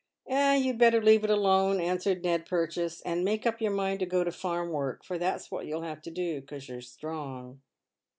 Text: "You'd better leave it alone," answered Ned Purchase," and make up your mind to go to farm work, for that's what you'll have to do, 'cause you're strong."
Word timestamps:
"You'd 0.27 0.79
better 0.79 0.99
leave 0.99 1.23
it 1.23 1.29
alone," 1.29 1.79
answered 1.79 2.23
Ned 2.23 2.47
Purchase," 2.47 3.01
and 3.05 3.23
make 3.23 3.45
up 3.45 3.61
your 3.61 3.69
mind 3.69 3.99
to 3.99 4.07
go 4.07 4.23
to 4.23 4.31
farm 4.31 4.71
work, 4.71 5.03
for 5.03 5.19
that's 5.19 5.51
what 5.51 5.67
you'll 5.67 5.83
have 5.83 6.01
to 6.01 6.09
do, 6.09 6.41
'cause 6.41 6.67
you're 6.67 6.81
strong." 6.81 7.61